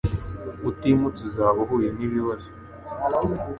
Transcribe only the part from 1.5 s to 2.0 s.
uhuye